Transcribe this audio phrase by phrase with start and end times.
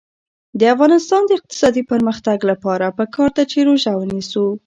[0.59, 4.45] د افغانستان د اقتصادي پرمختګ لپاره پکار ده چې روژه ونیسو.